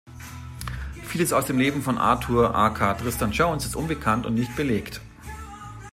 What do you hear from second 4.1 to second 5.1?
und nicht belegt.